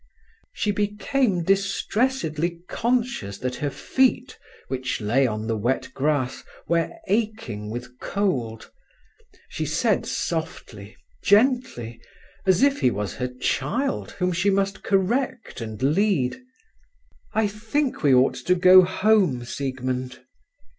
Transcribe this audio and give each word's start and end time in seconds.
She 0.51 0.71
became 0.71 1.43
distressedly 1.43 2.61
conscious 2.67 3.37
that 3.37 3.57
her 3.57 3.69
feet, 3.69 4.39
which 4.67 4.99
lay 4.99 5.27
on 5.27 5.45
the 5.45 5.55
wet 5.55 5.93
grass, 5.93 6.43
were 6.67 6.89
aching 7.07 7.69
with 7.69 7.99
cold. 7.99 8.71
She 9.47 9.67
said 9.67 10.07
softly, 10.07 10.97
gently, 11.23 12.01
as 12.47 12.63
if 12.63 12.79
he 12.79 12.89
was 12.89 13.13
her 13.13 13.27
child 13.27 14.09
whom 14.13 14.31
she 14.31 14.49
must 14.49 14.81
correct 14.81 15.61
and 15.61 15.79
lead: 15.83 16.41
"I 17.33 17.45
think 17.45 18.01
we 18.01 18.11
ought 18.11 18.33
to 18.47 18.55
go 18.55 18.81
home, 18.81 19.45
Siegmund." 19.45 20.19